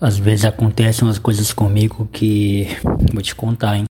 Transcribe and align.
Às 0.00 0.16
vezes 0.16 0.44
acontecem 0.44 1.06
umas 1.06 1.18
coisas 1.18 1.52
comigo 1.52 2.08
que 2.12 2.68
vou 3.12 3.20
te 3.20 3.34
contar, 3.34 3.76
hein? 3.76 3.84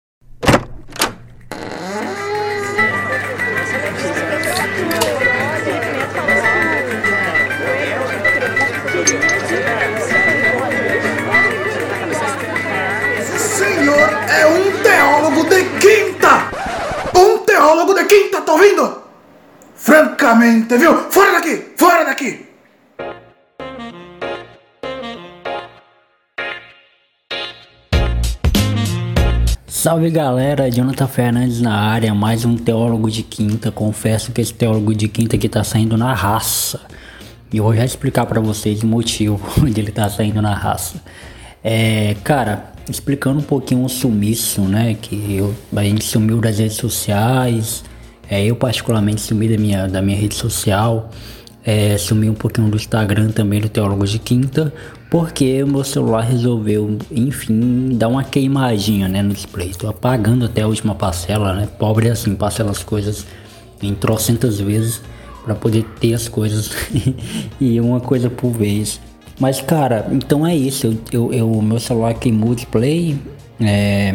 Salve 29.87 30.11
galera, 30.11 30.69
Jonathan 30.69 31.07
Fernandes 31.07 31.61
na 31.61 31.73
área, 31.73 32.13
mais 32.13 32.45
um 32.45 32.57
teólogo 32.57 33.09
de 33.09 33.23
quinta. 33.23 33.71
Confesso 33.71 34.33
que 34.33 34.41
esse 34.41 34.53
teólogo 34.53 34.93
de 34.93 35.07
quinta 35.07 35.37
aqui 35.37 35.49
tá 35.49 35.63
saindo 35.63 35.97
na 35.97 36.13
raça. 36.13 36.81
E 37.53 37.59
eu 37.59 37.63
vou 37.63 37.73
já 37.73 37.85
explicar 37.85 38.27
para 38.27 38.41
vocês 38.41 38.83
o 38.83 38.87
motivo 38.89 39.41
de 39.71 39.81
ele 39.81 39.93
tá 39.93 40.11
saindo 40.11 40.43
na 40.43 40.53
raça. 40.53 41.01
É, 41.63 42.17
cara, 42.25 42.73
explicando 42.91 43.39
um 43.39 43.45
pouquinho 43.45 43.85
o 43.85 43.89
sumiço, 43.89 44.63
né? 44.63 44.97
Que 45.01 45.37
eu, 45.37 45.55
a 45.77 45.85
gente 45.85 46.05
sumiu 46.05 46.41
das 46.41 46.59
redes 46.59 46.79
sociais. 46.79 47.85
É, 48.29 48.45
eu 48.45 48.57
particularmente 48.57 49.21
sumi 49.21 49.49
da 49.49 49.57
minha, 49.57 49.87
da 49.87 50.03
minha 50.03 50.19
rede 50.19 50.35
social. 50.35 51.11
É, 51.67 51.99
sumi 51.99 52.31
um 52.31 52.35
pouquinho 52.35 52.71
do 52.71 52.77
Instagram 52.77 53.33
também 53.33 53.61
do 53.61 53.69
Teólogo 53.69 54.07
de 54.07 54.21
Quinta, 54.21 54.73
porque 55.11 55.65
meu 55.65 55.83
celular 55.83 56.21
resolveu, 56.21 56.97
enfim, 57.11 57.97
dar 57.97 58.07
uma 58.07 58.23
queimadinha 58.23 59.09
né, 59.09 59.21
no 59.21 59.35
display. 59.35 59.71
Estou 59.71 59.91
apagando 59.91 60.45
até 60.45 60.63
a 60.63 60.69
última 60.69 60.95
parcela, 60.95 61.53
né? 61.55 61.69
Pobre 61.77 62.09
assim, 62.09 62.37
parcela 62.37 62.71
as 62.71 62.85
coisas 62.85 63.27
em 63.83 63.93
trocentas 63.95 64.61
vezes 64.61 65.03
para 65.45 65.57
poder 65.57 65.85
ter 66.01 66.15
as 66.15 66.29
coisas 66.29 66.71
e 67.61 67.81
uma 67.81 67.99
coisa 68.01 68.31
por 68.31 68.53
vez. 68.53 69.01
Mas 69.41 69.61
cara, 69.61 70.07
então 70.13 70.47
é 70.47 70.55
isso. 70.55 70.87
Eu, 70.87 70.99
eu, 71.11 71.33
eu 71.33 71.63
meu 71.63 71.81
celular 71.81 72.15
queimou 72.15 72.51
o 72.51 72.55
display. 72.55 73.19
É, 73.61 74.15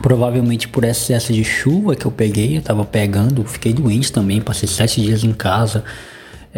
provavelmente 0.00 0.68
por 0.68 0.84
excesso 0.84 1.32
de 1.32 1.42
chuva 1.44 1.96
que 1.96 2.06
eu 2.06 2.10
peguei, 2.10 2.58
eu 2.58 2.62
tava 2.62 2.84
pegando, 2.84 3.42
fiquei 3.44 3.72
doente 3.72 4.12
também, 4.12 4.40
passei 4.40 4.68
sete 4.68 5.00
dias 5.00 5.24
em 5.24 5.32
casa. 5.32 5.84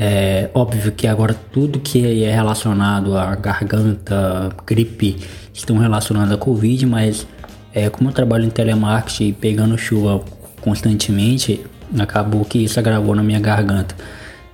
É 0.00 0.48
óbvio 0.54 0.92
que 0.92 1.08
agora 1.08 1.34
tudo 1.50 1.80
que 1.80 2.22
é 2.22 2.32
relacionado 2.32 3.18
à 3.18 3.34
garganta, 3.34 4.48
gripe, 4.64 5.16
estão 5.52 5.76
relacionados 5.76 6.32
à 6.32 6.36
Covid, 6.36 6.86
mas 6.86 7.26
é, 7.74 7.90
como 7.90 8.08
eu 8.08 8.14
trabalho 8.14 8.44
em 8.44 8.48
telemarketing 8.48 9.32
pegando 9.32 9.76
chuva 9.76 10.22
constantemente, 10.60 11.66
acabou 11.98 12.44
que 12.44 12.58
isso 12.58 12.78
agravou 12.78 13.12
na 13.16 13.24
minha 13.24 13.40
garganta. 13.40 13.96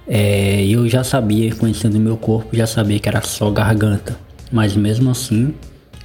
É, 0.09 0.65
eu 0.65 0.89
já 0.89 1.05
sabia, 1.05 1.55
conhecendo 1.55 2.01
meu 2.01 2.17
corpo, 2.17 2.57
já 2.57 2.67
sabia 2.67 2.99
que 2.99 3.07
era 3.07 3.21
só 3.21 3.51
garganta, 3.51 4.17
mas 4.51 4.75
mesmo 4.75 5.11
assim 5.11 5.53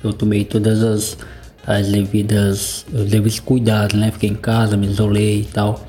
eu 0.03 0.11
tomei 0.11 0.43
todas 0.43 0.83
as, 0.83 1.17
as 1.65 1.87
devidas, 1.87 2.85
os 2.91 3.05
devidos 3.05 3.39
cuidados, 3.39 3.97
né? 3.97 4.11
Fiquei 4.11 4.31
em 4.31 4.35
casa, 4.35 4.75
me 4.75 4.87
isolei 4.87 5.43
e 5.43 5.45
tal. 5.45 5.87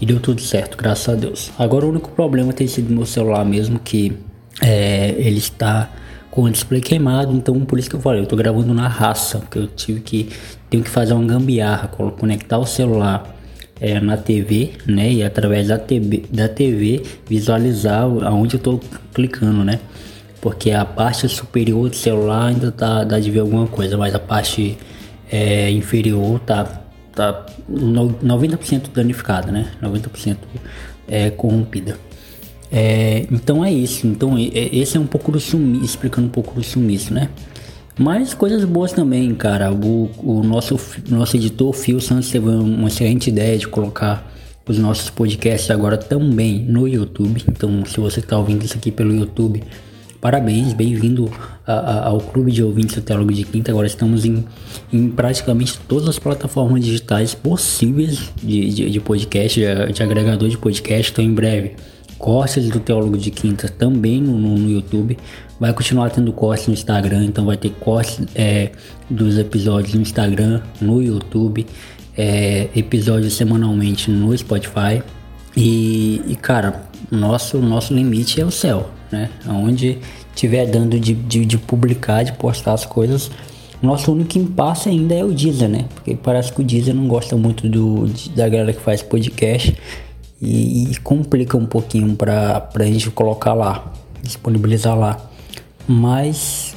E 0.00 0.04
deu 0.04 0.20
tudo 0.20 0.40
certo, 0.40 0.76
graças 0.76 1.08
a 1.08 1.16
Deus. 1.16 1.50
Agora 1.58 1.86
o 1.86 1.90
único 1.90 2.10
problema 2.10 2.52
tem 2.52 2.66
sido 2.66 2.92
meu 2.92 3.06
celular 3.06 3.44
mesmo, 3.44 3.78
que 3.78 4.12
é, 4.60 5.14
ele 5.18 5.38
está 5.38 5.90
com 6.30 6.42
o 6.42 6.50
display 6.50 6.82
queimado, 6.82 7.34
então 7.34 7.58
por 7.64 7.78
isso 7.78 7.88
que 7.88 7.96
eu 7.96 8.00
falei, 8.00 8.20
eu 8.20 8.26
tô 8.26 8.36
gravando 8.36 8.74
na 8.74 8.86
raça, 8.88 9.38
porque 9.38 9.58
eu 9.58 9.66
tive 9.66 10.00
que 10.00 10.28
tenho 10.68 10.84
que 10.84 10.90
fazer 10.90 11.14
uma 11.14 11.24
gambiarra, 11.24 11.88
conectar 11.88 12.58
o 12.58 12.66
celular 12.66 13.34
é, 13.80 13.98
na 14.00 14.18
TV, 14.18 14.72
né, 14.86 15.10
e 15.10 15.22
através 15.22 15.68
da 15.68 15.78
TV, 15.78 16.24
da 16.30 16.46
TV 16.46 17.02
visualizar 17.26 18.02
aonde 18.02 18.56
eu 18.56 18.60
tô 18.60 18.80
clicando, 19.14 19.64
né? 19.64 19.80
Porque 20.40 20.70
a 20.70 20.84
parte 20.84 21.26
superior 21.26 21.88
do 21.88 21.96
celular 21.96 22.48
ainda 22.48 22.70
tá 22.70 23.02
dá 23.02 23.18
de 23.18 23.30
ver 23.30 23.40
alguma 23.40 23.66
coisa, 23.66 23.96
mas 23.96 24.14
a 24.14 24.18
parte 24.18 24.76
é, 25.30 25.70
inferior 25.70 26.38
tá 26.40 26.82
tá 27.16 27.46
90% 27.68 28.90
danificada, 28.94 29.50
né? 29.50 29.72
90% 29.82 30.36
é, 31.08 31.30
corrompida. 31.30 31.98
É, 32.70 33.26
então 33.32 33.64
é 33.64 33.72
isso. 33.72 34.06
Então 34.06 34.36
esse 34.38 34.96
é 34.96 35.00
um 35.00 35.06
pouco 35.06 35.32
do 35.32 35.40
sumiço, 35.40 35.84
explicando 35.84 36.28
um 36.28 36.30
pouco 36.30 36.54
do 36.54 36.62
sumiço, 36.62 37.12
né? 37.12 37.30
Mas 37.98 38.34
coisas 38.34 38.62
boas 38.64 38.92
também, 38.92 39.34
cara. 39.34 39.72
O, 39.72 40.10
o 40.18 40.42
nosso, 40.42 40.78
nosso 41.08 41.36
editor 41.36 41.72
Phil 41.72 41.98
Santos 41.98 42.30
teve 42.30 42.46
uma 42.48 42.88
excelente 42.88 43.30
ideia 43.30 43.56
de 43.56 43.66
colocar 43.66 44.30
os 44.68 44.78
nossos 44.78 45.08
podcasts 45.08 45.70
agora 45.70 45.96
também 45.96 46.58
no 46.58 46.86
YouTube. 46.86 47.42
Então, 47.48 47.84
se 47.86 47.98
você 47.98 48.20
está 48.20 48.36
ouvindo 48.36 48.64
isso 48.64 48.76
aqui 48.76 48.92
pelo 48.92 49.14
YouTube, 49.14 49.62
Parabéns, 50.20 50.72
bem-vindo 50.72 51.30
ao 51.66 52.18
Clube 52.20 52.50
de 52.50 52.62
Ouvintes 52.62 52.94
do 52.94 53.02
Teólogo 53.02 53.32
de 53.32 53.44
Quinta. 53.44 53.70
Agora 53.70 53.86
estamos 53.86 54.24
em, 54.24 54.44
em, 54.92 55.08
praticamente 55.08 55.78
todas 55.86 56.08
as 56.08 56.18
plataformas 56.18 56.84
digitais 56.84 57.34
possíveis 57.34 58.32
de, 58.42 58.70
de, 58.70 58.90
de 58.90 59.00
podcast, 59.00 59.60
de, 59.60 59.92
de, 59.92 60.02
agregador 60.02 60.48
de 60.48 60.56
podcast. 60.56 61.12
Então, 61.12 61.24
em 61.24 61.34
breve, 61.34 61.76
cortes 62.18 62.68
do 62.70 62.80
Teólogo 62.80 63.18
de 63.18 63.30
Quinta 63.30 63.68
também 63.68 64.20
no, 64.20 64.38
no, 64.38 64.56
no 64.56 64.70
YouTube. 64.70 65.18
Vai 65.60 65.72
continuar 65.72 66.10
tendo 66.10 66.32
cortes 66.32 66.66
no 66.66 66.72
Instagram, 66.72 67.24
então 67.24 67.44
vai 67.44 67.56
ter 67.56 67.70
cortes 67.70 68.20
é, 68.34 68.70
dos 69.10 69.38
episódios 69.38 69.94
no 69.94 70.00
Instagram, 70.00 70.62
no 70.80 71.02
YouTube, 71.02 71.66
é, 72.16 72.68
episódios 72.74 73.34
semanalmente 73.34 74.10
no 74.10 74.36
Spotify. 74.36 75.02
E, 75.56 76.22
e 76.26 76.36
cara, 76.36 76.88
nosso, 77.10 77.58
nosso 77.58 77.92
limite 77.92 78.40
é 78.40 78.44
o 78.44 78.50
céu 78.50 78.95
né? 79.10 79.30
Onde 79.48 79.98
tiver 80.34 80.66
dando 80.66 80.98
de, 80.98 81.14
de, 81.14 81.44
de, 81.44 81.58
publicar, 81.58 82.22
de 82.22 82.32
postar 82.32 82.72
as 82.72 82.84
coisas. 82.84 83.30
Nosso 83.82 84.12
único 84.12 84.38
impasse 84.38 84.88
ainda 84.88 85.14
é 85.14 85.24
o 85.24 85.32
Deezer, 85.32 85.68
né? 85.68 85.86
Porque 85.94 86.14
parece 86.14 86.52
que 86.52 86.60
o 86.60 86.64
Deezer 86.64 86.94
não 86.94 87.06
gosta 87.06 87.36
muito 87.36 87.68
do, 87.68 88.06
de, 88.06 88.30
da 88.30 88.48
galera 88.48 88.72
que 88.72 88.80
faz 88.80 89.02
podcast 89.02 89.76
e, 90.40 90.90
e, 90.90 90.96
complica 91.00 91.56
um 91.56 91.66
pouquinho 91.66 92.14
pra, 92.14 92.60
pra 92.60 92.84
gente 92.86 93.10
colocar 93.10 93.54
lá, 93.54 93.92
disponibilizar 94.22 94.98
lá. 94.98 95.18
Mas, 95.86 96.74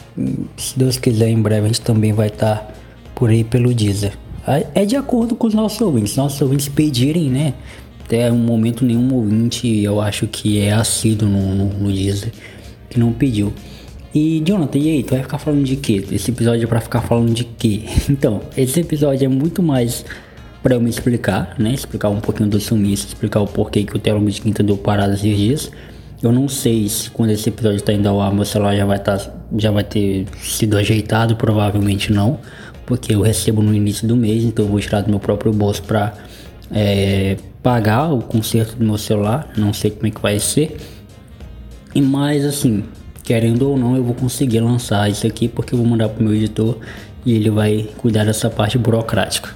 se 0.57 0.78
Deus 0.78 0.97
quiser, 0.97 1.29
em 1.29 1.41
breve 1.41 1.66
a 1.66 1.68
gente 1.68 1.81
também 1.81 2.13
vai 2.13 2.28
estar 2.28 2.56
tá 2.56 2.73
por 3.16 3.29
aí 3.29 3.44
pelo 3.44 3.73
Deezer. 3.73 4.18
É 4.73 4.85
de 4.85 4.95
acordo 4.95 5.35
com 5.35 5.45
os 5.47 5.53
nossos 5.53 5.79
ouvintes. 5.79 6.16
Nossos 6.16 6.41
ouvintes 6.41 6.68
pedirem, 6.68 7.29
né? 7.29 7.53
Até 8.09 8.31
um 8.31 8.39
momento 8.39 8.83
nenhum 8.83 9.13
ouvinte, 9.13 9.83
eu 9.83 10.01
acho 10.01 10.25
que 10.25 10.59
é 10.59 10.73
assíduo 10.73 11.29
no, 11.29 11.53
no, 11.53 11.65
no 11.65 11.93
Deezer, 11.93 12.31
que 12.89 12.99
não 12.99 13.13
pediu. 13.13 13.53
E 14.15 14.41
Jonathan, 14.43 14.79
e 14.79 14.89
aí, 14.89 15.03
tu 15.03 15.11
vai 15.11 15.21
ficar 15.21 15.37
falando 15.37 15.63
de 15.63 15.75
quê? 15.75 16.03
Esse 16.11 16.31
episódio 16.31 16.63
é 16.63 16.67
pra 16.67 16.81
ficar 16.81 17.01
falando 17.01 17.31
de 17.31 17.43
quê? 17.43 17.83
Então, 18.09 18.41
esse 18.57 18.79
episódio 18.79 19.25
é 19.25 19.27
muito 19.27 19.61
mais 19.61 20.03
para 20.63 20.73
eu 20.73 20.81
me 20.81 20.89
explicar, 20.89 21.53
né? 21.59 21.71
Explicar 21.71 22.09
um 22.09 22.19
pouquinho 22.19 22.49
do 22.49 22.59
sumiço, 22.59 23.05
explicar 23.05 23.41
o 23.41 23.45
porquê 23.45 23.83
que 23.83 23.95
o 23.95 23.99
Teólogo 23.99 24.31
de 24.31 24.41
Quinta 24.41 24.63
deu 24.63 24.75
parada 24.75 25.13
esses 25.13 25.37
dias. 25.37 25.71
Eu 26.19 26.31
não 26.31 26.49
sei 26.49 26.89
se 26.89 27.11
quando 27.11 27.29
esse 27.29 27.47
episódio 27.47 27.79
tá 27.79 27.93
indo 27.93 28.09
ao 28.09 28.19
ar, 28.19 28.33
meu 28.33 28.43
celular 28.43 28.75
já 28.75 28.85
vai, 28.85 28.97
tá, 28.97 29.19
já 29.55 29.69
vai 29.69 29.83
ter 29.83 30.25
sido 30.41 30.75
ajeitado, 30.77 31.35
provavelmente 31.35 32.11
não, 32.11 32.39
porque 32.87 33.13
eu 33.13 33.21
recebo 33.21 33.61
no 33.61 33.71
início 33.71 34.07
do 34.07 34.15
mês, 34.15 34.43
então 34.43 34.65
eu 34.65 34.71
vou 34.71 34.79
tirar 34.79 35.01
do 35.01 35.11
meu 35.11 35.19
próprio 35.19 35.53
bolso 35.53 35.83
pra 35.83 36.15
é, 36.71 37.37
pagar 37.61 38.13
o 38.13 38.21
conserto 38.21 38.75
do 38.75 38.85
meu 38.85 38.97
celular, 38.97 39.51
não 39.57 39.73
sei 39.73 39.91
como 39.91 40.07
é 40.07 40.11
que 40.11 40.21
vai 40.21 40.39
ser. 40.39 40.77
E 41.93 42.01
mais 42.01 42.45
assim, 42.45 42.83
querendo 43.23 43.69
ou 43.69 43.77
não, 43.77 43.95
eu 43.95 44.03
vou 44.03 44.15
conseguir 44.15 44.59
lançar 44.59 45.09
isso 45.09 45.25
aqui 45.25 45.47
porque 45.47 45.73
eu 45.73 45.79
vou 45.79 45.87
mandar 45.87 46.09
pro 46.09 46.23
meu 46.23 46.33
editor 46.33 46.77
e 47.25 47.33
ele 47.33 47.50
vai 47.50 47.88
cuidar 47.97 48.25
dessa 48.25 48.50
parte 48.50 48.77
burocrática. 48.77 49.50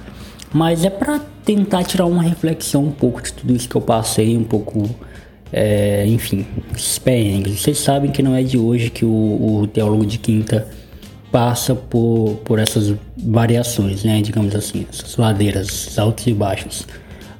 Mas 0.52 0.84
é 0.84 0.90
para 0.90 1.20
tentar 1.44 1.84
tirar 1.84 2.06
uma 2.06 2.22
reflexão 2.22 2.84
um 2.84 2.92
pouco 2.92 3.20
de 3.22 3.32
tudo 3.32 3.54
isso 3.54 3.68
que 3.68 3.74
eu 3.74 3.80
passei, 3.80 4.36
um 4.36 4.44
pouco, 4.44 4.88
é, 5.52 6.06
enfim, 6.06 6.46
perrengues. 7.02 7.60
Vocês 7.60 7.78
sabem 7.78 8.10
que 8.10 8.22
não 8.22 8.34
é 8.34 8.42
de 8.42 8.56
hoje 8.56 8.90
que 8.90 9.04
o, 9.04 9.62
o 9.62 9.66
teólogo 9.66 10.06
de 10.06 10.18
quinta 10.18 10.68
passa 11.32 11.74
por, 11.74 12.40
por 12.44 12.60
essas 12.60 12.94
variações, 13.16 14.04
né? 14.04 14.22
Digamos 14.22 14.54
assim, 14.54 14.86
essas 14.88 15.16
ladeiras, 15.16 15.98
altos 15.98 16.26
e 16.28 16.32
baixos. 16.32 16.86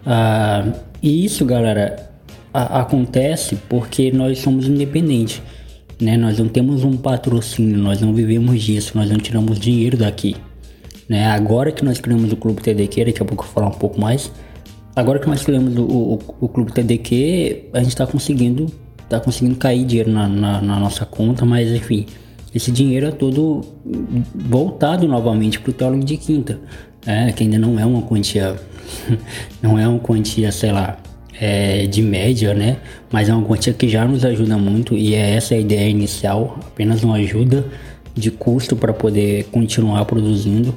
Ah, 0.07 0.73
e 1.03 1.25
isso, 1.25 1.45
galera, 1.45 2.11
a, 2.53 2.81
acontece 2.81 3.57
porque 3.69 4.13
nós 4.13 4.39
somos 4.39 4.67
independentes, 4.67 5.43
né? 6.01 6.17
Nós 6.17 6.39
não 6.39 6.49
temos 6.49 6.85
um 6.85 6.97
patrocínio, 6.97 7.79
nós 7.79 8.01
não 8.01 8.15
vivemos 8.15 8.63
disso, 8.63 8.93
nós 8.95 9.11
não 9.11 9.19
tiramos 9.19 9.59
dinheiro 9.59 9.97
daqui, 9.97 10.37
né? 11.09 11.27
Agora 11.27 11.73
que 11.73 11.85
nós 11.85 11.99
criamos 11.99 12.33
o 12.33 12.37
Clube 12.37 12.63
TDQ, 12.63 13.07
daqui 13.07 13.23
a 13.23 13.25
pouco 13.25 13.45
eu 13.45 13.47
vou 13.47 13.55
falar 13.55 13.69
um 13.69 13.79
pouco 13.79 14.01
mais. 14.01 14.31
Agora 14.97 15.19
que 15.19 15.27
nós 15.27 15.43
criamos 15.43 15.77
o, 15.77 15.83
o, 15.83 16.19
o 16.41 16.49
Clube 16.49 16.73
TDQ, 16.73 17.71
a 17.73 17.79
gente 17.79 17.89
está 17.89 18.07
conseguindo, 18.07 18.67
tá 19.09 19.19
conseguindo 19.19 19.57
cair 19.57 19.85
dinheiro 19.85 20.11
na, 20.11 20.29
na, 20.29 20.61
na 20.61 20.79
nossa 20.79 21.05
conta, 21.05 21.45
mas 21.45 21.69
enfim, 21.73 22.07
esse 22.55 22.71
dinheiro 22.71 23.07
é 23.07 23.11
todo 23.11 23.63
voltado 24.33 25.09
novamente 25.09 25.59
para 25.59 25.71
o 25.71 25.73
teólogo 25.73 26.05
de 26.05 26.17
quinta, 26.17 26.61
é, 27.07 27.33
que 27.33 27.43
ainda 27.43 27.59
não 27.59 27.79
é 27.79 27.85
uma 27.85 28.03
quantia, 28.03 28.57
não 29.63 29.79
é 29.79 29.87
uma 29.87 29.99
quantia, 29.99 30.51
sei 30.53 30.73
lá, 30.73 30.99
é, 31.41 31.87
de 31.87 32.03
média, 32.03 32.55
né? 32.55 32.79
Mas 33.11 33.29
é 33.29 33.35
uma 33.35 33.47
quantia 33.47 33.73
que 33.73 33.89
já 33.89 34.07
nos 34.07 34.25
ajuda 34.25 34.57
muito 34.57 34.95
e 34.95 35.15
é 35.15 35.37
essa 35.37 35.55
a 35.55 35.59
ideia 35.59 35.89
inicial, 35.89 36.59
apenas 36.67 37.03
uma 37.03 37.17
ajuda 37.17 37.67
de 38.15 38.31
custo 38.31 38.77
para 38.77 38.93
poder 38.93 39.45
continuar 39.51 40.05
produzindo. 40.05 40.77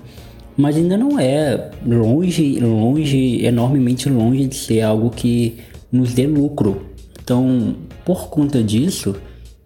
Mas 0.56 0.76
ainda 0.76 0.98
não 0.98 1.20
é 1.20 1.70
longe, 1.86 2.60
longe, 2.60 3.46
enormemente 3.46 4.10
longe 4.10 4.48
de 4.48 4.56
ser 4.56 4.82
algo 4.82 5.12
que 5.12 5.58
nos 5.92 6.14
dê 6.14 6.26
lucro. 6.26 6.88
Então, 7.22 7.76
por 8.04 8.30
conta 8.30 8.64
disso, 8.64 9.16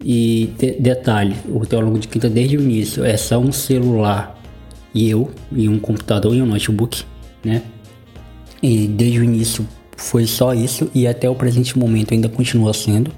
e 0.04 0.50
de, 0.58 0.72
detalhe, 0.72 1.34
o 1.48 1.64
teólogo 1.64 1.98
de 1.98 2.08
quinta 2.08 2.28
desde 2.28 2.56
o 2.56 2.60
início 2.60 3.04
é 3.04 3.16
só 3.16 3.38
um 3.38 3.52
celular 3.52 4.41
e 4.94 5.08
eu, 5.08 5.30
e 5.50 5.68
um 5.68 5.78
computador 5.78 6.34
e 6.34 6.42
um 6.42 6.46
notebook, 6.46 7.04
né? 7.44 7.62
E 8.62 8.86
desde 8.86 9.20
o 9.20 9.24
início 9.24 9.66
foi 9.96 10.26
só 10.26 10.54
isso 10.54 10.90
e 10.94 11.06
até 11.06 11.28
o 11.28 11.34
presente 11.34 11.78
momento 11.78 12.14
ainda 12.14 12.28
continua 12.28 12.72
sendo. 12.72 13.10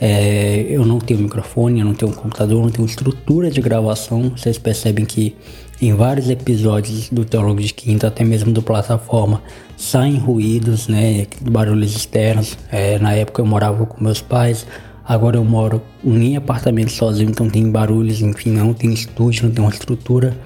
É, 0.00 0.64
eu 0.68 0.86
não 0.86 0.98
tenho 0.98 1.20
microfone, 1.20 1.80
eu 1.80 1.86
não 1.86 1.92
tenho 1.92 2.10
computador, 2.12 2.58
eu 2.58 2.62
não 2.62 2.70
tenho 2.70 2.86
estrutura 2.86 3.50
de 3.50 3.60
gravação. 3.60 4.32
Vocês 4.34 4.56
percebem 4.56 5.04
que 5.04 5.36
em 5.80 5.94
vários 5.94 6.30
episódios 6.30 7.10
do 7.10 7.24
Teólogo 7.24 7.60
de 7.60 7.72
Quinta, 7.72 8.06
até 8.06 8.24
mesmo 8.24 8.52
do 8.52 8.62
plataforma, 8.62 9.42
saem 9.76 10.16
ruídos, 10.16 10.88
né, 10.88 11.26
barulhos 11.42 11.94
externos. 11.96 12.56
É, 12.70 12.98
na 12.98 13.12
época 13.12 13.42
eu 13.42 13.46
morava 13.46 13.84
com 13.86 14.02
meus 14.02 14.20
pais, 14.20 14.66
agora 15.04 15.36
eu 15.36 15.44
moro 15.44 15.82
em 16.04 16.36
apartamento 16.36 16.90
sozinho, 16.90 17.30
então 17.30 17.48
tem 17.48 17.70
barulhos, 17.70 18.20
enfim, 18.20 18.50
não 18.50 18.72
tem 18.72 18.92
estúdio, 18.92 19.46
não 19.46 19.54
tem 19.54 19.64
uma 19.64 19.72
estrutura, 19.72 20.36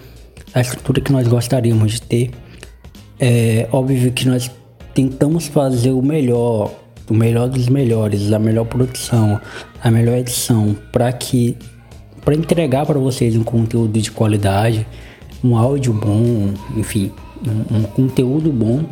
a 0.55 0.61
estrutura 0.61 1.01
que 1.01 1.13
nós 1.13 1.27
gostaríamos 1.27 1.93
de 1.93 2.03
ter. 2.03 2.31
É 3.19 3.69
óbvio 3.73 4.13
que 4.13 4.27
nós 4.27 4.51
tentamos 4.95 5.49
fazer 5.49 5.91
o 5.91 6.01
melhor, 6.01 6.73
o 7.11 7.15
melhor 7.15 7.49
dos 7.49 7.69
melhores, 7.69 8.33
a 8.33 8.39
melhor 8.39 8.65
produção, 8.65 9.41
a 9.83 9.91
melhor 9.91 10.17
edição, 10.19 10.77
para 10.93 11.13
que 11.13 11.57
para 12.25 12.35
entregar 12.35 12.87
para 12.87 12.99
vocês 12.99 13.37
um 13.37 13.45
conteúdo 13.45 14.01
de 14.01 14.11
qualidade, 14.11 14.87
um 15.43 15.57
áudio 15.59 15.93
bom, 15.93 16.55
enfim, 16.75 17.13
um, 17.47 17.77
um, 17.77 17.83
conteúdo 17.83 18.51
bom, 18.51 18.85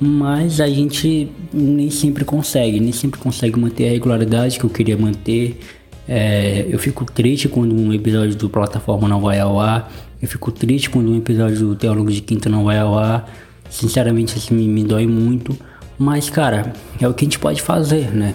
mas 0.00 0.60
a 0.60 0.68
gente 0.68 1.30
nem 1.52 1.90
sempre 1.90 2.24
consegue, 2.24 2.80
nem 2.80 2.92
sempre 2.92 3.20
consegue 3.20 3.58
manter 3.58 3.88
a 3.88 3.90
regularidade 3.90 4.58
que 4.58 4.64
eu 4.64 4.70
queria 4.70 4.96
manter. 4.96 5.60
É, 6.08 6.66
eu 6.68 6.78
fico 6.78 7.04
triste 7.04 7.48
quando 7.48 7.74
um 7.74 7.92
episódio 7.92 8.34
do 8.34 8.48
plataforma 8.48 9.08
não 9.08 9.20
vai 9.20 9.38
ao 9.40 9.60
ar, 9.60 9.92
eu 10.24 10.28
fico 10.28 10.50
triste 10.50 10.88
quando 10.88 11.10
um 11.10 11.18
episódio 11.18 11.58
do 11.58 11.76
Teólogo 11.76 12.10
de 12.10 12.22
Quinta 12.22 12.48
não 12.48 12.64
vai 12.64 12.78
ao 12.78 12.98
ar. 12.98 13.30
Sinceramente, 13.68 14.38
isso 14.38 14.54
me, 14.54 14.66
me 14.66 14.82
dói 14.82 15.06
muito. 15.06 15.54
Mas, 15.98 16.30
cara, 16.30 16.72
é 16.98 17.06
o 17.06 17.12
que 17.12 17.24
a 17.24 17.26
gente 17.26 17.38
pode 17.38 17.60
fazer, 17.60 18.10
né? 18.10 18.34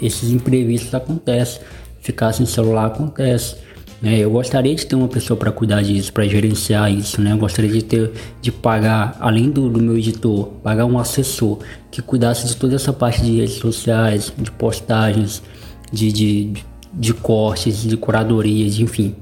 Esses 0.00 0.30
imprevistos 0.30 0.94
acontecem. 0.94 1.60
Ficar 2.00 2.32
sem 2.32 2.46
celular 2.46 2.86
acontece. 2.86 3.56
Né? 4.00 4.16
Eu 4.18 4.30
gostaria 4.30 4.72
de 4.72 4.86
ter 4.86 4.94
uma 4.94 5.08
pessoa 5.08 5.36
para 5.36 5.50
cuidar 5.50 5.82
disso, 5.82 6.12
para 6.12 6.24
gerenciar 6.28 6.88
isso, 6.92 7.20
né? 7.20 7.32
Eu 7.32 7.38
gostaria 7.38 7.70
de 7.70 7.82
ter, 7.82 8.12
de 8.40 8.52
pagar, 8.52 9.16
além 9.18 9.50
do, 9.50 9.68
do, 9.68 9.82
meu 9.82 9.98
editor, 9.98 10.46
pagar 10.62 10.84
um 10.84 11.00
assessor 11.00 11.58
que 11.90 12.00
cuidasse 12.00 12.46
de 12.46 12.56
toda 12.56 12.76
essa 12.76 12.92
parte 12.92 13.22
de 13.22 13.40
redes 13.40 13.56
sociais, 13.56 14.32
de 14.38 14.52
postagens, 14.52 15.42
de, 15.90 16.12
de, 16.12 16.52
de 16.94 17.12
cortes, 17.12 17.82
de 17.82 17.96
curadorias, 17.96 18.78
enfim, 18.78 19.16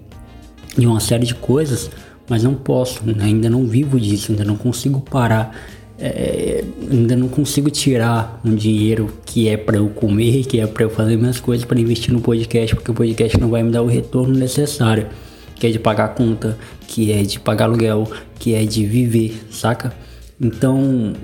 de 0.76 0.86
uma 0.86 1.00
série 1.00 1.26
de 1.26 1.34
coisas 1.34 1.90
mas 2.28 2.42
não 2.42 2.54
posso, 2.54 3.04
né? 3.04 3.24
ainda 3.24 3.48
não 3.48 3.66
vivo 3.66 4.00
disso, 4.00 4.32
ainda 4.32 4.44
não 4.44 4.56
consigo 4.56 5.00
parar, 5.00 5.56
é, 5.98 6.64
ainda 6.90 7.16
não 7.16 7.28
consigo 7.28 7.70
tirar 7.70 8.40
um 8.44 8.54
dinheiro 8.54 9.12
que 9.24 9.48
é 9.48 9.56
para 9.56 9.76
eu 9.76 9.88
comer, 9.88 10.44
que 10.44 10.60
é 10.60 10.66
para 10.66 10.84
eu 10.84 10.90
fazer 10.90 11.16
minhas 11.16 11.40
coisas 11.40 11.64
para 11.64 11.80
investir 11.80 12.12
no 12.12 12.20
podcast, 12.20 12.74
porque 12.74 12.90
o 12.90 12.94
podcast 12.94 13.38
não 13.40 13.48
vai 13.48 13.62
me 13.62 13.70
dar 13.70 13.82
o 13.82 13.86
retorno 13.86 14.34
necessário, 14.34 15.06
que 15.54 15.66
é 15.66 15.70
de 15.70 15.78
pagar 15.78 16.08
conta, 16.14 16.58
que 16.86 17.12
é 17.12 17.22
de 17.22 17.38
pagar 17.40 17.66
aluguel, 17.66 18.10
que 18.38 18.54
é 18.54 18.64
de 18.64 18.84
viver, 18.84 19.46
saca? 19.50 19.94
Então, 20.38 21.14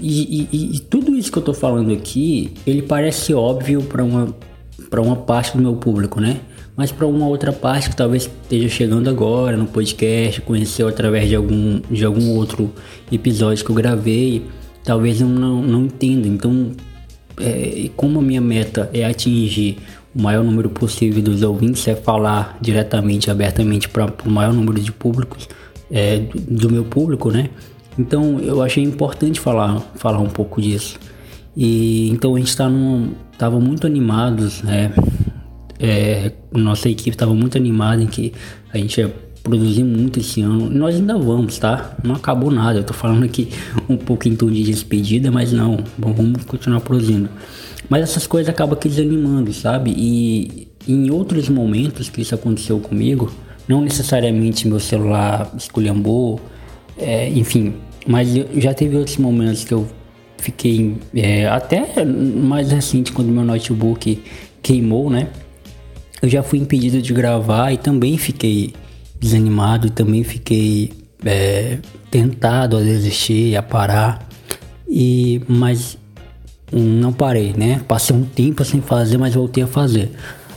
e, 0.00 0.46
e, 0.52 0.76
e 0.76 0.80
tudo 0.80 1.14
isso 1.14 1.32
que 1.32 1.38
eu 1.38 1.42
tô 1.42 1.54
falando 1.54 1.92
aqui, 1.92 2.52
ele 2.66 2.82
parece 2.82 3.32
óbvio 3.32 3.82
para 3.82 4.02
uma 4.02 4.36
para 4.90 5.02
uma 5.02 5.16
parte 5.16 5.54
do 5.54 5.62
meu 5.62 5.74
público, 5.76 6.18
né? 6.18 6.40
Mas 6.78 6.92
para 6.92 7.08
uma 7.08 7.26
outra 7.26 7.52
parte 7.52 7.90
que 7.90 7.96
talvez 7.96 8.30
esteja 8.44 8.68
chegando 8.68 9.10
agora 9.10 9.56
no 9.56 9.66
podcast, 9.66 10.40
conheceu 10.42 10.86
através 10.86 11.28
de 11.28 11.34
algum, 11.34 11.80
de 11.90 12.04
algum 12.04 12.36
outro 12.36 12.72
episódio 13.10 13.64
que 13.64 13.70
eu 13.72 13.74
gravei, 13.74 14.46
talvez 14.84 15.20
eu 15.20 15.26
não, 15.26 15.60
não 15.60 15.86
entenda. 15.86 16.28
Então, 16.28 16.70
é, 17.40 17.90
como 17.96 18.20
a 18.20 18.22
minha 18.22 18.40
meta 18.40 18.88
é 18.94 19.04
atingir 19.04 19.78
o 20.14 20.22
maior 20.22 20.44
número 20.44 20.70
possível 20.70 21.20
dos 21.20 21.42
ouvintes, 21.42 21.88
é 21.88 21.96
falar 21.96 22.56
diretamente, 22.60 23.28
abertamente 23.28 23.88
para 23.88 24.14
o 24.24 24.30
maior 24.30 24.52
número 24.52 24.80
de 24.80 24.92
públicos, 24.92 25.48
é, 25.90 26.18
do, 26.18 26.38
do 26.38 26.70
meu 26.70 26.84
público, 26.84 27.32
né? 27.32 27.50
Então 27.98 28.38
eu 28.38 28.62
achei 28.62 28.84
importante 28.84 29.40
falar, 29.40 29.80
falar 29.96 30.20
um 30.20 30.30
pouco 30.30 30.62
disso. 30.62 30.96
E 31.56 32.08
então 32.10 32.36
a 32.36 32.38
gente 32.38 32.56
num, 32.62 33.14
tava 33.36 33.58
muito 33.58 33.84
animados, 33.84 34.62
né? 34.62 34.92
É, 35.78 36.32
nossa 36.52 36.88
equipe 36.88 37.10
estava 37.10 37.32
muito 37.34 37.56
animada 37.56 38.02
em 38.02 38.06
que 38.06 38.32
a 38.72 38.78
gente 38.78 39.00
ia 39.00 39.14
produzir 39.42 39.84
muito 39.84 40.20
esse 40.20 40.42
ano. 40.42 40.68
Nós 40.68 40.96
ainda 40.96 41.16
vamos, 41.16 41.58
tá? 41.58 41.96
Não 42.02 42.14
acabou 42.14 42.50
nada. 42.50 42.80
Eu 42.80 42.84
tô 42.84 42.92
falando 42.92 43.24
aqui 43.24 43.48
um 43.88 43.96
pouco 43.96 44.28
em 44.28 44.36
tom 44.36 44.50
de 44.50 44.62
despedida, 44.62 45.30
mas 45.30 45.52
não. 45.52 45.78
Bom, 45.96 46.12
vamos 46.12 46.44
continuar 46.44 46.80
produzindo. 46.80 47.28
Mas 47.88 48.02
essas 48.02 48.26
coisas 48.26 48.48
acabam 48.48 48.76
aqui 48.76 48.88
desanimando, 48.88 49.52
sabe? 49.52 49.94
E 49.96 50.68
em 50.86 51.10
outros 51.10 51.48
momentos 51.48 52.10
que 52.10 52.20
isso 52.20 52.34
aconteceu 52.34 52.78
comigo, 52.78 53.32
não 53.66 53.80
necessariamente 53.80 54.66
meu 54.66 54.80
celular 54.80 55.52
esculhambou, 55.56 56.40
é, 56.96 57.28
enfim, 57.28 57.74
mas 58.06 58.28
já 58.56 58.74
teve 58.74 58.96
outros 58.96 59.16
momentos 59.18 59.64
que 59.64 59.72
eu 59.72 59.86
fiquei 60.38 60.96
é, 61.14 61.46
até 61.46 62.04
mais 62.04 62.70
recente 62.70 63.12
quando 63.12 63.28
meu 63.28 63.44
notebook 63.44 64.22
queimou, 64.62 65.10
né? 65.10 65.28
Eu 66.20 66.28
já 66.28 66.42
fui 66.42 66.58
impedido 66.58 67.00
de 67.00 67.12
gravar 67.12 67.72
e 67.72 67.76
também 67.76 68.18
fiquei 68.18 68.74
desanimado 69.20 69.86
e 69.86 69.90
também 69.90 70.24
fiquei 70.24 70.92
é, 71.24 71.78
tentado 72.10 72.76
a 72.76 72.80
desistir, 72.80 73.56
a 73.56 73.62
parar. 73.62 74.26
E 74.88 75.42
mas 75.46 75.98
não 76.72 77.12
parei, 77.12 77.52
né? 77.56 77.80
Passei 77.86 78.14
um 78.14 78.24
tempo 78.24 78.64
sem 78.64 78.80
fazer, 78.80 79.18
mas 79.18 79.34
voltei 79.34 79.62
a 79.62 79.66
fazer. 79.66 80.10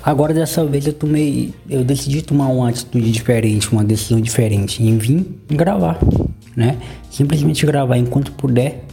Agora 0.04 0.34
dessa 0.34 0.66
vez 0.66 0.88
eu 0.88 0.94
tomei, 0.94 1.54
eu 1.70 1.84
decidi 1.84 2.24
tomar 2.24 2.48
uma 2.48 2.70
atitude 2.70 3.12
diferente, 3.12 3.72
uma 3.72 3.84
decisão 3.84 4.20
diferente 4.20 4.82
em 4.82 4.98
vir 4.98 5.26
gravar, 5.48 6.00
né? 6.56 6.78
Simplesmente 7.12 7.66
gravar 7.68 7.98
enquanto 7.98 8.32
puder, 8.32 8.84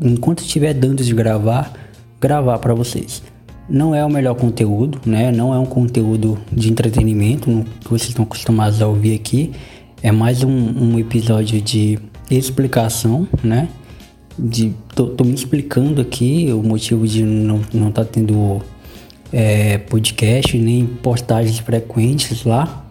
enquanto 0.00 0.40
estiver 0.40 0.74
dando 0.74 1.04
de 1.04 1.14
gravar, 1.14 1.72
gravar 2.20 2.58
para 2.58 2.74
vocês. 2.74 3.22
Não 3.68 3.94
é 3.94 4.02
o 4.02 4.08
melhor 4.08 4.34
conteúdo, 4.34 4.98
né? 5.04 5.30
Não 5.30 5.52
é 5.52 5.58
um 5.58 5.66
conteúdo 5.66 6.38
de 6.50 6.70
entretenimento 6.70 7.66
que 7.80 7.90
vocês 7.90 8.08
estão 8.08 8.24
acostumados 8.24 8.80
a 8.80 8.86
ouvir 8.86 9.14
aqui. 9.14 9.52
É 10.02 10.10
mais 10.10 10.42
um, 10.42 10.50
um 10.50 10.98
episódio 10.98 11.60
de 11.60 11.98
explicação, 12.30 13.28
né? 13.44 13.68
De, 14.38 14.72
tô, 14.94 15.08
tô, 15.08 15.22
me 15.22 15.34
explicando 15.34 16.00
aqui 16.00 16.50
o 16.50 16.62
motivo 16.62 17.06
de 17.06 17.22
não 17.24 17.60
não 17.74 17.90
tá 17.90 18.04
tendo 18.04 18.62
é, 19.32 19.76
podcast 19.76 20.56
nem 20.56 20.86
postagens 20.86 21.58
frequentes 21.58 22.44
lá, 22.44 22.86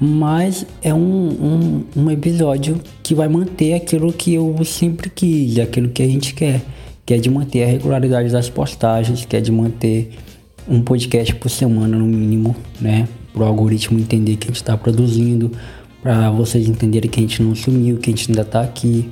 mas 0.00 0.64
é 0.82 0.94
um, 0.94 0.98
um, 0.98 1.84
um 1.96 2.10
episódio 2.10 2.80
que 3.02 3.14
vai 3.14 3.28
manter 3.28 3.74
aquilo 3.74 4.12
que 4.12 4.34
eu 4.34 4.64
sempre 4.64 5.10
quis, 5.10 5.58
aquilo 5.58 5.88
que 5.88 6.02
a 6.02 6.06
gente 6.06 6.32
quer 6.32 6.62
que 7.06 7.14
é 7.14 7.18
de 7.18 7.30
manter 7.30 7.62
a 7.62 7.66
regularidade 7.68 8.30
das 8.32 8.50
postagens, 8.50 9.24
que 9.24 9.36
é 9.36 9.40
de 9.40 9.52
manter 9.52 10.10
um 10.68 10.82
podcast 10.82 11.32
por 11.36 11.48
semana 11.48 11.96
no 11.96 12.04
mínimo, 12.04 12.56
né? 12.80 13.08
Para 13.32 13.44
o 13.44 13.46
algoritmo 13.46 13.96
entender 13.98 14.34
que 14.36 14.46
a 14.46 14.48
gente 14.48 14.56
está 14.56 14.76
produzindo, 14.76 15.52
para 16.02 16.30
vocês 16.32 16.68
entenderem 16.68 17.08
que 17.08 17.20
a 17.20 17.22
gente 17.22 17.40
não 17.40 17.54
sumiu, 17.54 17.98
que 17.98 18.10
a 18.10 18.12
gente 18.12 18.30
ainda 18.30 18.42
está 18.42 18.60
aqui. 18.60 19.08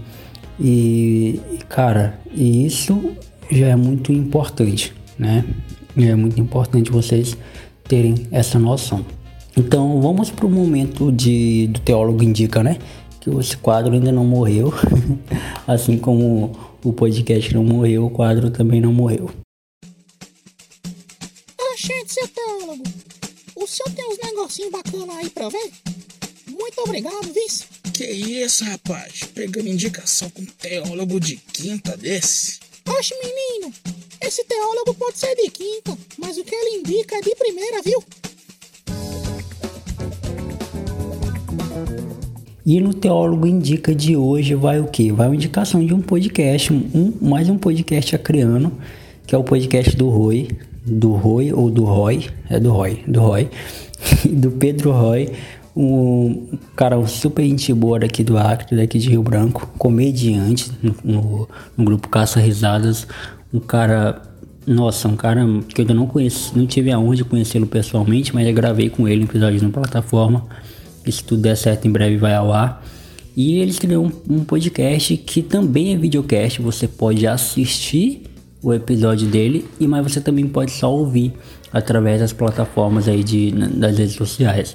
E, 0.59 1.41
cara, 1.69 2.19
isso 2.35 3.13
já 3.49 3.69
é 3.69 3.77
muito 3.77 4.13
importante, 4.13 4.93
né? 5.17 5.45
É 5.97 6.17
muito 6.17 6.41
importante 6.41 6.91
vocês 6.91 7.37
terem 7.87 8.15
essa 8.33 8.59
noção. 8.59 9.07
Então 9.57 10.01
vamos 10.01 10.31
para 10.31 10.47
o 10.47 10.51
momento 10.51 11.13
de, 11.13 11.69
do 11.69 11.79
teólogo 11.79 12.25
indica, 12.25 12.61
né? 12.61 12.79
Que 13.21 13.31
esse 13.39 13.57
quadro 13.57 13.95
ainda 13.95 14.11
não 14.11 14.25
morreu, 14.25 14.75
assim 15.67 15.97
como 15.97 16.53
o 16.85 16.93
podcast 16.93 17.53
não 17.55 17.65
morreu, 17.65 18.05
o 18.05 18.11
quadro 18.11 18.51
também 18.51 18.81
não 18.81 18.93
morreu. 18.93 19.31
Oxente, 21.73 22.13
seu 22.13 22.29
teólogo, 22.29 22.85
o 23.57 23.65
o 23.65 23.67
senhor 23.67 23.91
tem 23.97 24.07
uns 24.07 24.19
negocinhos 24.19 24.71
bacanas 24.71 25.17
aí 25.17 25.31
pra 25.31 25.49
ver? 25.49 25.73
Muito 26.47 26.81
obrigado, 26.83 27.33
vice. 27.33 27.65
Que 27.95 28.05
isso, 28.05 28.63
rapaz? 28.63 29.23
Pegando 29.35 29.69
indicação 29.69 30.29
com 30.29 30.43
um 30.43 30.47
teólogo 30.47 31.19
de 31.19 31.37
quinta 31.37 31.97
desse? 31.97 32.61
Oxe, 32.87 33.15
menino, 33.23 33.73
esse 34.21 34.45
teólogo 34.45 34.93
pode 34.95 35.19
ser 35.19 35.35
de 35.35 35.51
quinta, 35.51 35.97
mas 36.19 36.37
o 36.37 36.45
que 36.45 36.55
ele 36.55 36.77
indica 36.77 37.17
é 37.17 37.23
de 37.23 37.35
primeira, 37.35 37.81
viu? 37.81 38.05
E 42.67 42.81
no 42.81 42.95
Teólogo 42.95 43.47
Indica 43.47 43.95
de 43.95 44.17
hoje 44.17 44.55
vai 44.55 44.81
o 44.81 44.87
que? 44.87 45.13
Vai 45.13 45.27
uma 45.27 45.35
indicação 45.35 45.85
de 45.85 45.93
um 45.93 46.01
podcast, 46.01 46.73
um, 46.73 47.13
mais 47.21 47.51
um 47.51 47.59
podcast 47.59 48.17
acreano, 48.17 48.73
que 49.27 49.35
é 49.35 49.39
o 49.39 49.45
podcast 49.45 49.95
do 49.95 50.09
Roy, 50.09 50.49
do 50.83 51.13
Roy 51.13 51.53
ou 51.53 51.71
do 51.71 51.85
Roy, 51.85 52.27
é 52.49 52.59
do 52.59 52.73
Roy, 52.73 53.05
do 53.07 53.21
Roy, 53.21 53.51
do 54.33 54.51
Pedro 54.53 54.93
Roy, 54.93 55.31
um 55.77 56.57
cara 56.75 56.99
um 56.99 57.07
super 57.07 57.45
gente 57.45 57.71
boa 57.75 57.99
daqui 57.99 58.25
do 58.25 58.39
Acre, 58.39 58.75
daqui 58.75 58.99
de 58.99 59.11
Rio 59.11 59.23
Branco, 59.23 59.71
comediante 59.77 60.73
no, 60.83 60.97
no, 61.05 61.49
no 61.77 61.85
grupo 61.85 62.09
Caça 62.09 62.41
Risadas, 62.41 63.07
um 63.53 63.61
cara 63.61 64.23
nossa, 64.67 65.07
um 65.07 65.17
cara 65.17 65.47
que 65.69 65.83
eu 65.83 65.95
não 65.95 66.07
conheci, 66.07 66.57
não 66.57 66.67
tive 66.67 66.91
a 66.91 66.99
honra 66.99 67.17
de 67.17 67.25
conhecê-lo 67.25 67.67
pessoalmente, 67.67 68.35
mas 68.35 68.49
eu 68.49 68.55
gravei 68.55 68.89
com 68.89 69.07
ele 69.07 69.25
episódios 69.25 69.61
na 69.61 69.69
plataforma 69.69 70.47
que 71.05 71.13
se 71.13 71.23
tudo 71.23 71.43
der 71.43 71.57
certo 71.57 71.87
em 71.87 71.93
breve 71.93 72.17
vai 72.17 72.35
ao 72.35 72.53
ar. 72.53 72.85
E 73.37 73.59
eles 73.59 73.79
criaram 73.79 74.05
um, 74.29 74.37
um 74.37 74.45
podcast 74.45 75.17
que 75.17 75.43
também 75.43 75.93
é 75.93 75.97
videocast, 75.97 76.63
você 76.63 76.87
pode 76.89 77.27
assistir 77.27 78.23
o 78.63 78.73
episódio 78.73 79.29
dele, 79.29 79.67
e 79.79 79.87
mas 79.87 80.11
você 80.11 80.21
também 80.21 80.47
pode 80.47 80.71
só 80.71 80.91
ouvir 80.93 81.35
através 81.73 82.21
das 82.21 82.33
plataformas 82.33 83.09
aí 83.09 83.23
de, 83.23 83.51
das 83.51 83.99
redes 83.99 84.15
sociais. 84.15 84.75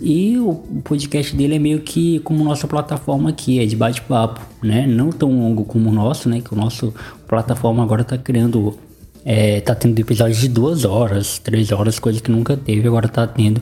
E 0.00 0.38
o 0.38 0.54
podcast 0.82 1.36
dele 1.36 1.56
é 1.56 1.58
meio 1.58 1.80
que 1.80 2.20
como 2.20 2.42
nossa 2.42 2.66
plataforma 2.66 3.30
aqui, 3.30 3.60
é 3.60 3.66
de 3.66 3.76
bate-papo, 3.76 4.40
né? 4.62 4.86
Não 4.86 5.10
tão 5.10 5.30
longo 5.30 5.64
como 5.64 5.90
o 5.90 5.92
nosso, 5.92 6.28
né? 6.28 6.40
Que 6.40 6.52
o 6.52 6.56
nosso 6.56 6.92
plataforma 7.28 7.82
agora 7.82 8.02
tá 8.02 8.16
criando, 8.16 8.78
é, 9.24 9.60
tá 9.60 9.74
tendo 9.74 9.98
episódios 9.98 10.38
de 10.38 10.48
duas 10.48 10.84
horas, 10.84 11.38
três 11.38 11.70
horas, 11.70 11.98
coisa 11.98 12.20
que 12.20 12.30
nunca 12.30 12.56
teve, 12.56 12.88
agora 12.88 13.08
tá 13.08 13.26
tendo. 13.26 13.60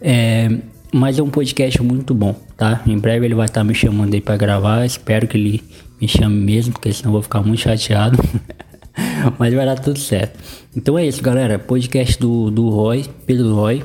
É, 0.00 0.58
mas 0.94 1.18
é 1.18 1.22
um 1.24 1.28
podcast 1.28 1.82
muito 1.82 2.14
bom, 2.14 2.36
tá? 2.56 2.80
Em 2.86 2.96
breve 2.96 3.26
ele 3.26 3.34
vai 3.34 3.46
estar 3.46 3.64
me 3.64 3.74
chamando 3.74 4.14
aí 4.14 4.20
para 4.20 4.36
gravar. 4.36 4.86
Espero 4.86 5.26
que 5.26 5.36
ele 5.36 5.60
me 6.00 6.06
chame 6.06 6.36
mesmo, 6.36 6.72
porque 6.72 6.92
senão 6.92 7.08
eu 7.08 7.14
vou 7.14 7.22
ficar 7.22 7.42
muito 7.42 7.62
chateado. 7.62 8.16
Mas 9.36 9.52
vai 9.52 9.66
dar 9.66 9.76
tudo 9.76 9.98
certo. 9.98 10.38
Então 10.76 10.96
é 10.96 11.04
isso, 11.04 11.20
galera. 11.20 11.58
Podcast 11.58 12.16
do, 12.20 12.48
do 12.48 12.68
Roy, 12.68 13.04
Pedro 13.26 13.56
Roy. 13.56 13.82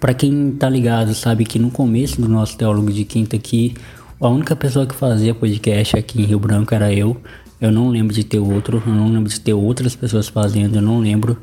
Para 0.00 0.12
quem 0.12 0.50
tá 0.58 0.68
ligado, 0.68 1.14
sabe 1.14 1.44
que 1.44 1.56
no 1.56 1.70
começo 1.70 2.20
do 2.20 2.28
nosso 2.28 2.58
Teólogo 2.58 2.92
de 2.92 3.04
Quinta 3.04 3.36
aqui, 3.36 3.74
a 4.20 4.26
única 4.26 4.56
pessoa 4.56 4.88
que 4.88 4.96
fazia 4.96 5.32
podcast 5.32 5.96
aqui 5.96 6.20
em 6.20 6.24
Rio 6.24 6.40
Branco 6.40 6.74
era 6.74 6.92
eu. 6.92 7.16
Eu 7.60 7.70
não 7.70 7.90
lembro 7.90 8.12
de 8.12 8.24
ter 8.24 8.40
outro, 8.40 8.82
eu 8.84 8.92
não 8.92 9.08
lembro 9.08 9.30
de 9.30 9.38
ter 9.38 9.52
outras 9.52 9.94
pessoas 9.94 10.26
fazendo, 10.26 10.74
eu 10.78 10.82
não 10.82 10.98
lembro. 10.98 11.38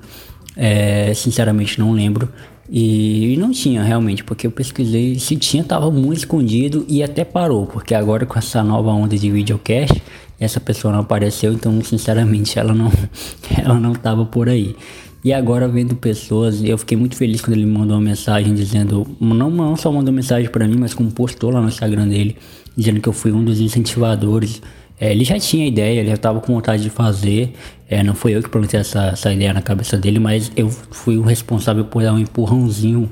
É, 0.53 1.13
sinceramente 1.13 1.79
não 1.79 1.93
lembro. 1.93 2.27
E, 2.69 3.35
não 3.37 3.51
tinha 3.51 3.83
realmente, 3.83 4.23
porque 4.23 4.47
eu 4.47 4.51
pesquisei, 4.51 5.19
se 5.19 5.35
tinha 5.35 5.63
tava 5.63 5.91
muito 5.91 6.19
escondido 6.19 6.85
e 6.87 7.03
até 7.03 7.23
parou, 7.23 7.67
porque 7.67 7.93
agora 7.93 8.25
com 8.25 8.39
essa 8.39 8.63
nova 8.63 8.91
onda 8.91 9.15
de 9.15 9.29
videocast, 9.29 10.01
essa 10.39 10.59
pessoa 10.59 10.91
não 10.91 11.01
apareceu, 11.01 11.53
então 11.53 11.79
sinceramente 11.83 12.57
ela 12.57 12.73
não 12.73 12.91
ela 13.57 13.79
não 13.79 13.93
tava 13.93 14.25
por 14.25 14.49
aí. 14.49 14.75
E 15.23 15.33
agora 15.33 15.67
vendo 15.67 15.95
pessoas, 15.95 16.63
eu 16.63 16.77
fiquei 16.77 16.95
muito 16.95 17.15
feliz 17.15 17.41
quando 17.41 17.57
ele 17.57 17.65
mandou 17.65 17.95
uma 17.97 18.01
mensagem 18.03 18.53
dizendo, 18.53 19.07
não, 19.19 19.49
não 19.49 19.75
só 19.75 19.91
mandou 19.91 20.13
mensagem 20.13 20.49
para 20.49 20.67
mim, 20.67 20.77
mas 20.77 20.93
como 20.93 21.11
postou 21.11 21.49
lá 21.49 21.59
no 21.59 21.67
Instagram 21.67 22.07
dele, 22.07 22.37
dizendo 22.77 22.99
que 22.99 23.09
eu 23.09 23.13
fui 23.13 23.31
um 23.31 23.43
dos 23.43 23.59
incentivadores 23.59 24.61
é, 24.99 25.11
ele 25.11 25.25
já 25.25 25.37
tinha 25.39 25.67
ideia, 25.67 25.99
ele 25.99 26.09
já 26.09 26.15
estava 26.15 26.39
com 26.39 26.53
vontade 26.53 26.81
de 26.83 26.89
fazer. 26.89 27.53
É, 27.89 28.01
não 28.01 28.15
foi 28.15 28.35
eu 28.35 28.41
que 28.41 28.49
plantei 28.49 28.79
essa, 28.79 29.07
essa 29.07 29.31
ideia 29.31 29.53
na 29.53 29.61
cabeça 29.61 29.97
dele, 29.97 30.19
mas 30.19 30.51
eu 30.55 30.69
fui 30.69 31.17
o 31.17 31.21
responsável 31.21 31.85
por 31.85 32.01
dar 32.01 32.13
um 32.13 32.19
empurrãozinho. 32.19 33.09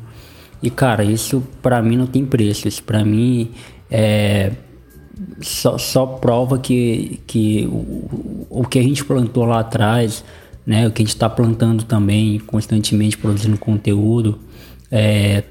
E 0.61 0.69
cara, 0.69 1.03
isso 1.03 1.43
para 1.61 1.81
mim 1.81 1.97
não 1.97 2.07
tem 2.07 2.25
preço. 2.25 2.67
Isso 2.67 2.81
para 2.83 3.03
mim 3.03 3.51
é, 3.91 4.51
só, 5.41 5.77
só 5.77 6.05
prova 6.05 6.57
que, 6.57 7.19
que 7.27 7.67
o, 7.67 8.47
o 8.49 8.65
que 8.65 8.79
a 8.79 8.83
gente 8.83 9.03
plantou 9.03 9.45
lá 9.45 9.59
atrás, 9.59 10.23
né, 10.65 10.87
o 10.87 10.91
que 10.91 11.01
a 11.01 11.05
gente 11.05 11.13
está 11.13 11.29
plantando 11.29 11.83
também, 11.83 12.39
constantemente 12.39 13.17
produzindo 13.17 13.57
conteúdo, 13.57 14.39
é, 14.89 15.43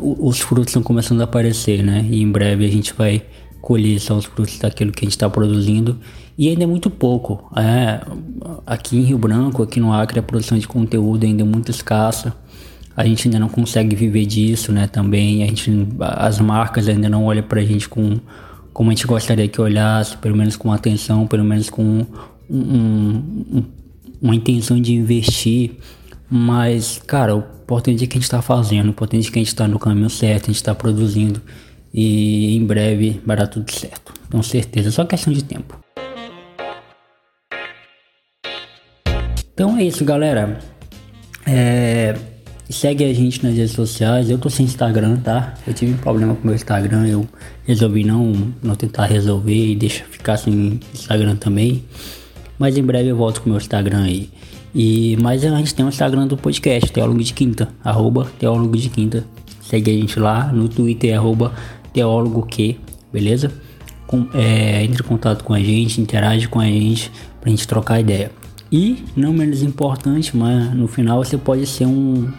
os 0.00 0.40
frutos 0.40 0.68
estão 0.68 0.82
começando 0.82 1.20
a 1.20 1.24
aparecer, 1.24 1.82
né? 1.82 2.06
E 2.08 2.22
em 2.22 2.30
breve 2.30 2.64
a 2.64 2.70
gente 2.70 2.94
vai 2.94 3.22
colher 3.64 3.98
só 3.98 4.14
os 4.14 4.26
frutos 4.26 4.58
daquilo 4.58 4.92
que 4.92 5.02
a 5.02 5.06
gente 5.06 5.12
está 5.12 5.30
produzindo 5.30 5.98
e 6.36 6.50
ainda 6.50 6.64
é 6.64 6.66
muito 6.66 6.90
pouco. 6.90 7.50
É, 7.56 7.98
aqui 8.66 8.98
em 8.98 9.00
Rio 9.00 9.16
Branco, 9.16 9.62
aqui 9.62 9.80
no 9.80 9.90
Acre, 9.90 10.18
a 10.18 10.22
produção 10.22 10.58
de 10.58 10.68
conteúdo 10.68 11.24
ainda 11.24 11.40
é 11.40 11.46
muito 11.46 11.70
escassa. 11.70 12.36
A 12.94 13.06
gente 13.06 13.26
ainda 13.26 13.38
não 13.38 13.48
consegue 13.48 13.96
viver 13.96 14.26
disso, 14.26 14.70
né? 14.70 14.86
Também 14.86 15.42
a 15.42 15.46
gente, 15.46 15.70
as 15.98 16.38
marcas 16.40 16.86
ainda 16.88 17.08
não 17.08 17.24
olham 17.24 17.42
para 17.42 17.62
a 17.62 17.64
gente 17.64 17.88
com 17.88 18.20
como 18.70 18.90
a 18.90 18.94
gente 18.94 19.06
gostaria 19.06 19.48
que 19.48 19.58
olhasse, 19.60 20.16
pelo 20.18 20.36
menos 20.36 20.56
com 20.56 20.70
atenção, 20.70 21.26
pelo 21.26 21.44
menos 21.44 21.70
com 21.70 22.04
um, 22.50 22.58
um, 22.58 23.64
uma 24.20 24.34
intenção 24.34 24.78
de 24.78 24.92
investir. 24.92 25.78
Mas, 26.28 27.00
cara, 27.06 27.34
o 27.34 27.38
importante 27.62 28.04
é 28.04 28.06
que 28.06 28.12
a 28.12 28.20
gente 28.20 28.24
está 28.24 28.42
fazendo, 28.42 28.88
o 28.88 28.90
importante 28.90 29.28
é 29.28 29.30
que 29.30 29.38
a 29.38 29.42
gente 29.42 29.48
está 29.48 29.66
no 29.66 29.78
caminho 29.78 30.10
certo, 30.10 30.44
a 30.44 30.46
gente 30.48 30.56
está 30.56 30.74
produzindo 30.74 31.40
e 31.94 32.56
em 32.56 32.66
breve 32.66 33.20
vai 33.24 33.36
dar 33.36 33.46
tudo 33.46 33.70
certo. 33.70 34.12
Com 34.28 34.42
certeza, 34.42 34.90
só 34.90 35.04
questão 35.04 35.32
de 35.32 35.44
tempo. 35.44 35.78
Então 39.52 39.78
é 39.78 39.84
isso, 39.84 40.04
galera. 40.04 40.58
É, 41.46 42.16
segue 42.68 43.04
a 43.04 43.14
gente 43.14 43.44
nas 43.44 43.54
redes 43.54 43.70
sociais. 43.70 44.28
Eu 44.28 44.38
tô 44.38 44.50
sem 44.50 44.66
Instagram, 44.66 45.18
tá? 45.18 45.54
Eu 45.64 45.72
tive 45.72 45.92
um 45.92 45.96
problema 45.96 46.34
com 46.34 46.44
meu 46.44 46.56
Instagram. 46.56 47.06
Eu 47.06 47.28
resolvi 47.64 48.02
não, 48.02 48.52
não 48.60 48.74
tentar 48.74 49.06
resolver 49.06 49.54
e 49.54 49.76
deixar 49.76 50.06
ficar 50.06 50.36
sem 50.36 50.80
Instagram 50.92 51.36
também. 51.36 51.84
Mas 52.58 52.76
em 52.76 52.82
breve 52.82 53.10
eu 53.10 53.16
volto 53.16 53.40
com 53.40 53.50
meu 53.50 53.58
Instagram 53.58 54.02
aí. 54.02 54.28
E, 54.74 55.16
mas 55.22 55.44
a 55.44 55.56
gente 55.56 55.72
tem 55.72 55.86
o 55.86 55.88
Instagram 55.88 56.26
do 56.26 56.36
podcast, 56.36 56.90
Teólogo 56.90 57.22
de 57.22 57.32
Quinta, 57.32 57.68
arroba 57.84 58.28
Teólogo 58.40 58.76
de 58.76 58.88
Quinta. 58.88 59.24
Segue 59.62 59.92
a 59.92 59.94
gente 59.94 60.18
lá 60.18 60.52
no 60.52 60.68
Twitter, 60.68 61.16
arroba 61.16 61.54
teólogo 61.94 62.44
que, 62.44 62.78
beleza? 63.12 63.50
Com, 64.06 64.28
é, 64.34 64.84
entre 64.84 65.02
em 65.02 65.06
contato 65.06 65.42
com 65.42 65.54
a 65.54 65.60
gente, 65.60 66.00
interage 66.00 66.46
com 66.48 66.60
a 66.60 66.66
gente 66.66 67.10
pra 67.40 67.48
gente 67.48 67.66
trocar 67.66 68.00
ideia. 68.00 68.30
E, 68.70 69.04
não 69.16 69.32
menos 69.32 69.62
importante, 69.62 70.36
mas 70.36 70.74
no 70.74 70.88
final 70.88 71.24
você 71.24 71.38
pode 71.38 71.64
ser 71.64 71.86
um, 71.86 72.30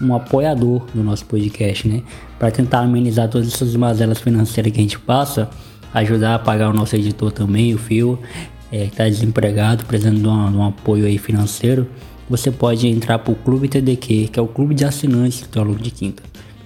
um 0.00 0.14
apoiador 0.14 0.86
do 0.94 1.04
nosso 1.04 1.26
podcast, 1.26 1.86
né? 1.86 2.02
Para 2.38 2.50
tentar 2.50 2.80
amenizar 2.80 3.28
todas 3.28 3.46
essas 3.48 3.76
mazelas 3.76 4.18
financeiras 4.18 4.72
que 4.72 4.78
a 4.78 4.82
gente 4.82 4.98
passa, 4.98 5.50
ajudar 5.92 6.34
a 6.36 6.38
pagar 6.38 6.70
o 6.70 6.72
nosso 6.72 6.96
editor 6.96 7.30
também, 7.30 7.74
o 7.74 7.78
Fio, 7.78 8.18
é, 8.72 8.86
que 8.86 8.92
está 8.92 9.04
desempregado, 9.04 9.84
precisando 9.84 10.18
de 10.18 10.26
um, 10.26 10.50
de 10.50 10.56
um, 10.56 10.64
apoio 10.64 11.04
aí 11.04 11.18
financeiro. 11.18 11.86
Você 12.30 12.50
pode 12.50 12.88
entrar 12.88 13.18
para 13.18 13.32
o 13.32 13.36
Clube 13.36 13.68
TDQ, 13.68 14.28
que 14.32 14.38
é 14.38 14.42
o 14.42 14.48
clube 14.48 14.74
de 14.74 14.86
assinantes 14.86 15.42
do 15.42 15.48
Teólogo 15.48 15.78
de 15.78 15.90
Quinta. 15.90 16.22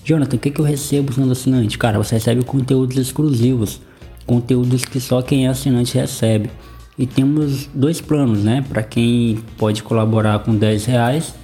Jonathan, 0.06 0.36
o 0.36 0.38
que, 0.38 0.52
que 0.52 0.60
eu 0.60 0.64
recebo 0.64 1.12
sendo 1.12 1.32
assinante? 1.32 1.76
Cara, 1.76 1.98
você 1.98 2.14
recebe 2.14 2.44
conteúdos 2.44 2.96
exclusivos, 2.96 3.80
conteúdos 4.24 4.84
que 4.84 5.00
só 5.00 5.20
quem 5.20 5.46
é 5.46 5.48
assinante 5.48 5.98
recebe. 5.98 6.48
E 6.96 7.08
temos 7.08 7.68
dois 7.74 8.00
planos, 8.00 8.44
né? 8.44 8.64
Para 8.68 8.84
quem 8.84 9.40
pode 9.58 9.82
colaborar 9.82 10.38
com 10.38 10.54
10 10.54 10.84
reais, 10.84 11.34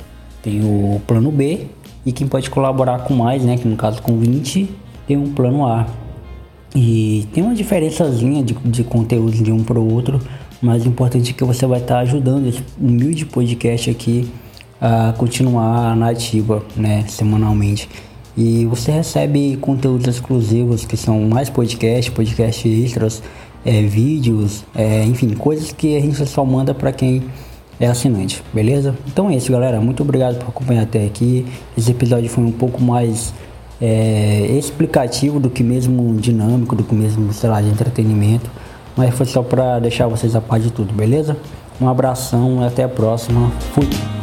tem 0.41 0.61
o 0.63 1.03
plano 1.09 1.33
B. 1.33 1.67
E 2.07 2.13
quem 2.13 2.29
pode 2.29 2.49
colaborar 2.51 3.01
com 3.01 3.15
mais, 3.15 3.45
né? 3.45 3.57
Que 3.57 3.67
no 3.67 3.77
caso 3.77 4.01
com 4.01 4.17
20, 4.17 4.71
tem 5.09 5.17
um 5.17 5.33
plano 5.33 5.67
A. 5.67 5.85
E 6.73 7.27
tem 7.35 7.43
uma 7.43 7.57
diferençazinha 7.57 8.45
de, 8.45 8.55
de 8.55 8.85
conteúdo 8.85 9.43
de 9.43 9.51
um 9.51 9.65
para 9.65 9.81
o 9.81 9.93
outro, 9.93 10.21
mas 10.63 10.87
o 10.87 10.89
importante 10.89 11.33
é 11.33 11.35
que 11.35 11.43
você 11.43 11.67
vai 11.67 11.81
estar 11.81 11.97
tá 11.97 12.01
ajudando 12.03 12.47
esse 12.47 12.63
humilde 12.81 13.27
podcast 13.27 13.91
aqui 13.91 14.31
a 14.81 15.13
continuar 15.19 15.97
na 15.97 16.11
ativa, 16.11 16.65
né? 16.77 17.05
Semanalmente. 17.09 17.89
E 18.37 18.65
você 18.67 18.91
recebe 18.91 19.57
conteúdos 19.61 20.07
exclusivos 20.07 20.85
que 20.85 20.97
são 20.97 21.21
mais 21.23 21.51
podcast, 21.51 22.11
podcast 22.11 22.69
extras, 22.69 23.23
é, 23.65 23.83
vídeos, 23.83 24.65
é, 24.75 25.05
enfim, 25.05 25.35
coisas 25.35 25.73
que 25.73 25.97
a 25.97 26.01
gente 26.01 26.25
só 26.27 26.45
manda 26.45 26.73
para 26.73 26.93
quem 26.93 27.23
é 27.79 27.87
assinante, 27.87 28.43
beleza? 28.53 28.95
Então 29.07 29.29
é 29.29 29.37
isso, 29.37 29.51
galera. 29.51 29.81
Muito 29.81 30.03
obrigado 30.03 30.39
por 30.39 30.49
acompanhar 30.49 30.83
até 30.83 31.05
aqui. 31.05 31.47
Esse 31.77 31.91
episódio 31.91 32.29
foi 32.31 32.45
um 32.45 32.53
pouco 32.53 32.81
mais 32.81 33.35
é, 33.81 34.47
explicativo 34.57 35.41
do 35.41 35.51
que 35.51 35.63
mesmo 35.63 36.15
dinâmico, 36.15 36.77
do 36.77 36.85
que 36.85 36.95
mesmo, 36.95 37.33
sei 37.33 37.51
lá, 37.51 37.61
de 37.61 37.69
entretenimento. 37.69 38.51
Mas 38.97 39.15
foi 39.15 39.27
só 39.27 39.43
para 39.43 39.79
deixar 39.79 40.07
vocês 40.07 40.37
a 40.37 40.41
par 40.41 40.61
de 40.61 40.71
tudo, 40.71 40.93
beleza? 40.93 41.37
Um 41.81 41.89
abração 41.89 42.63
e 42.63 42.67
até 42.67 42.85
a 42.85 42.89
próxima. 42.89 43.51
Fui! 43.75 44.22